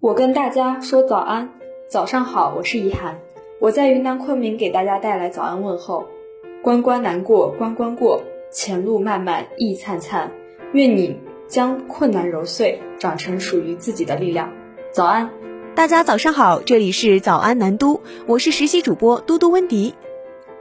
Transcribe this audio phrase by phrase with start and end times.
[0.00, 1.50] 我跟大家说早安，
[1.86, 3.18] 早上好，我是怡涵，
[3.60, 6.06] 我在云南昆明给大家带来早安问候。
[6.62, 10.30] 关关难过关关过，前路漫漫亦灿灿。
[10.72, 14.50] 愿你将困难揉碎，长成属于自己的力量。
[14.90, 15.28] 早安，
[15.74, 19.94] 大家早上好，这里是早安南都，我是实习主播嘟嘟温迪。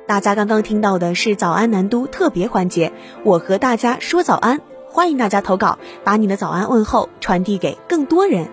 [0.06, 2.92] 大家刚刚听到的是早安南都特别环节，
[3.24, 4.60] 我和大家说早安，
[4.90, 8.50] 欢迎大家投稿，把你的早安问候传递给更多人。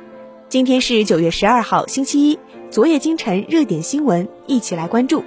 [0.49, 2.39] 今天是九月十二号，星期一。
[2.71, 5.25] 昨夜今晨热点新闻，一起来关注。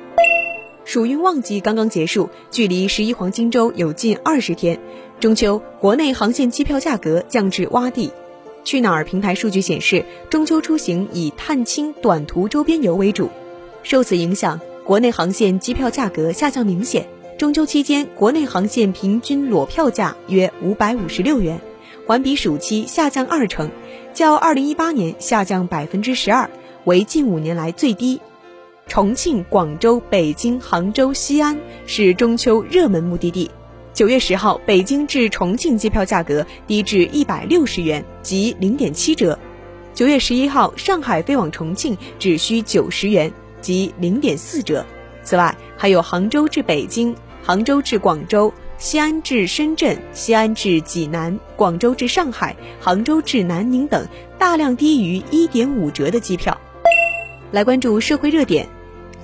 [0.86, 4.80] 暑运旺季刚刚结束，距离十一黄金周有近二十天。
[5.20, 8.14] 中秋，国内航线机票价格降至洼地。
[8.64, 13.30] 去哪儿平台数据显示，中秋出行以探亲、短途周边游为主。
[13.84, 17.06] 受此影响，国内航线机票价格下降明显。
[17.38, 21.60] 中秋期间，国内航线平均裸票价约五百五十六元，
[22.10, 23.70] 环比暑期下降二成。
[24.16, 26.50] 较二零一八年下降百分之十二，
[26.86, 28.20] 为近五年来最低。
[28.88, 33.52] 重庆、广州、北京、杭州、西安是中秋热门目的地。
[33.94, 39.38] 九月十号，北京至重庆机票价格低至一百六十元，即零点七折。
[39.94, 44.84] 九月十一号，上海飞往重庆只需九十元，即零点四折。
[45.22, 48.52] 此外，还有杭州至北京、杭州至广州。
[48.80, 56.58] 西安至深圳、西安至济南、广州至上海、杭州至南宁等大量低于一点五折的机票。
[57.52, 58.66] 来关注社会热点。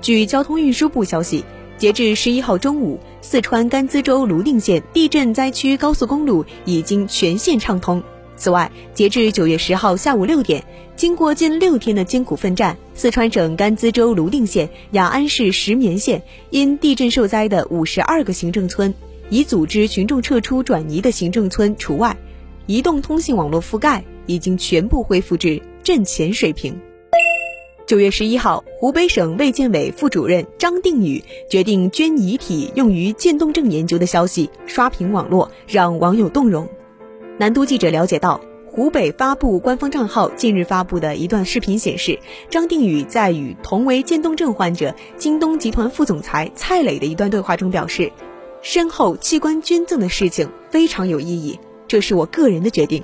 [0.02, 1.46] 据交通运输部消息，
[1.78, 8.04] 截至十一号中午，四川甘孜州泸定县地震灾区高速公路已经全线畅通。
[8.36, 10.66] 此外，截至九月十号下午六点，
[10.98, 18.94] 经过近六天的艰苦奋战，四川省甘孜州泸定县、雅安市石棉县因地震受灾的五十二个行政村。
[19.30, 22.16] 已组织群众撤出转移的行政村除外，
[22.68, 26.80] 移动通信网络覆盖已经全部恢复至震前水平。
[27.88, 36.68] 九月十一号，湖北省卫健委副主任张定宇决定捐遗体用于渐冻症研究的消息刷屏网络，让网友动容。
[37.40, 48.12] 南都记者了解到，湖北发布官方账号近日发布的一段视频显示，张定宇在与同为渐冻症患者京东集团副总裁蔡磊的一段对话中表示。
[48.68, 53.04] 身后器官捐赠的事情非常有意义，这是我个人的决定。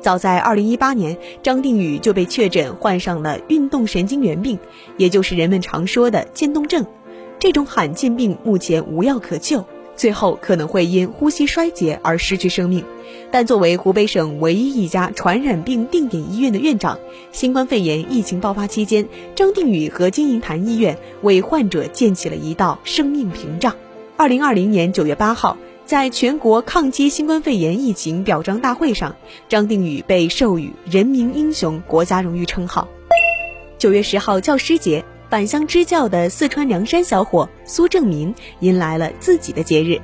[0.00, 4.56] 早在二零一八年，张定宇就被确诊患上了运动神经元病，
[4.96, 6.86] 也就是人们常说的渐冻症。
[7.40, 9.64] 这种罕见病目前无药可救，
[9.96, 12.84] 最后可能会因呼吸衰竭而失去生命。
[13.32, 17.00] 但作为湖北省唯一一家传染病定点医院的院长，
[17.32, 23.74] 新冠肺炎疫情爆发期间，张定宇和金银潭医院为患者建起了一道生命屏障。
[24.18, 29.14] 二零二零年九月八号，在全国抗击新冠肺炎疫情表彰大会上，
[29.48, 32.88] 张定宇被授予人民英雄国家荣誉称号。
[33.78, 40.00] 九月十号教师节，返乡支教的四川凉山小伙苏正民迎来了自己的节日。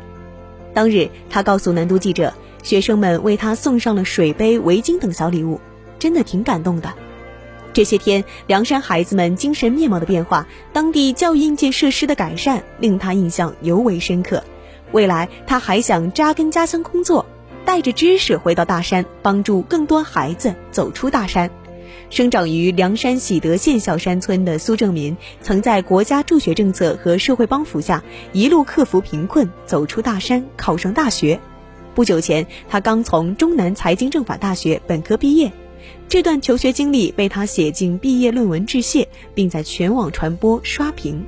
[0.73, 2.33] 当日，他告诉南都记者，
[2.63, 5.61] 学生们为他送上了水杯、围巾等小礼物，
[5.99, 6.95] 真的挺感动的。
[7.75, 14.45] 这些天，凉山孩子们精神面貌的变化，当地教育硬件设施的改善，令他印象尤为深刻。
[14.93, 17.27] 未来，他还想扎根家乡工作，
[17.65, 21.51] 带着知识回到大山，帮助更多孩子走出大山。
[22.11, 31.41] 生长于凉山喜德县小山村的苏正民，曾在国家助学政策和社会帮扶下，一路克服贫困，走出大山，考上大学。
[31.93, 35.51] 不久前，他刚从中南财经政法大学本科毕业。
[36.09, 41.25] 这段求学经历被他写进毕业论文致谢，并在全网传播刷屏。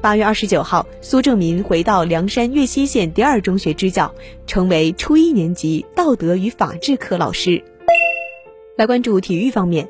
[0.00, 4.14] 八月二十九号，苏正民回到凉山岳西县第二中学支教，
[4.46, 7.62] 成为初一年级道德与法治课老师。
[8.76, 9.88] 来关注体育方面。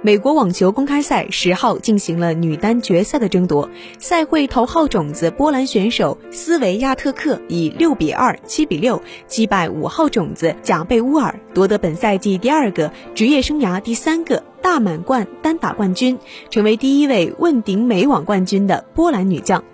[0.00, 16.16] 美国网球公开赛十号进行了女单决赛的争夺，赛会头号种子波兰选手斯维亚特克以六比二、七比六击败五号种子贾贝乌尔，夺得本赛季第二个、职业生涯第三个大满贯单打冠军，
[16.48, 19.64] 成为第一位问鼎美网冠军的波兰女将。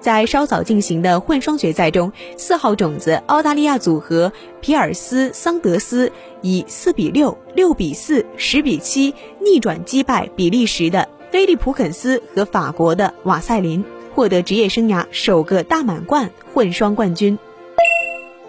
[0.00, 6.10] 在稍早进行的混双决赛中，四号种子澳大利亚组合皮尔斯桑德斯
[6.40, 17.38] 以四比六、六比四、十比七逆转击败比利时的菲利普肯斯和法国的瓦塞林，获得职业生涯首个大满贯混双冠军。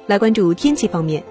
[0.07, 1.23] 来关注天气方面，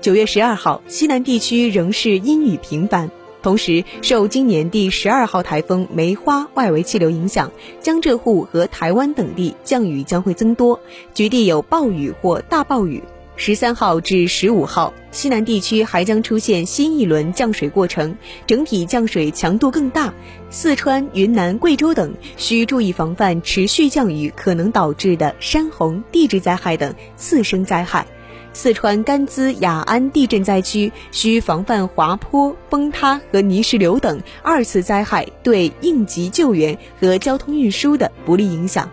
[0.00, 3.10] 九月十二号，西南地区仍是阴雨频繁。
[3.42, 10.80] 同时，受今年第十二号台风梅花外围气流影响，江浙沪和台湾等地降雨将会增多，
[11.14, 13.02] 局地有暴雨或大暴雨。
[13.38, 18.16] 十三号至十五号，西南地区还将出现新一轮降水过程，
[18.46, 20.12] 整体降水强度更大。
[20.48, 28.06] 四川、云南、贵州等需注意防范持续降雨可能导致的山洪、地质灾害等次生灾害。
[28.56, 38.88] 四川甘孜雅安地震灾区需防范滑坡、崩塌和泥石流等二次灾害对应急救援和交通运输的不利影响。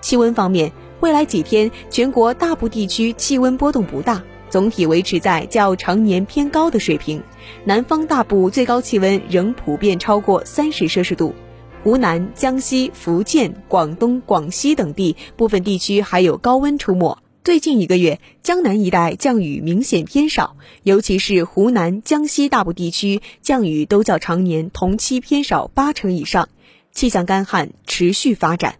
[0.00, 0.70] 气温方面。
[1.00, 7.20] 未来几天，全国大部地区气温波动不大，总体维持在较常年偏高的水平。
[7.64, 11.34] 南方大部最高气温仍普遍超过三十摄氏度，
[11.82, 17.18] 湖南、江西、福建、广东、广西等地部分地区还有高温出没。
[17.44, 26.48] 最近一个月，江南一带降雨明显偏少，尤其是湖南、江西大部地区降雨都较常年同期偏少八成以上，
[26.90, 28.76] 气象干旱持续发展。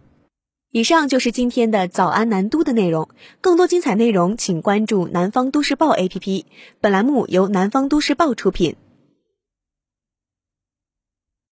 [0.71, 3.07] 以上就是今天的早安南都的内容。
[3.39, 6.45] 更多精彩内容，请关注南方都市报 APP。
[6.81, 8.75] 本栏目由南方都市报出品。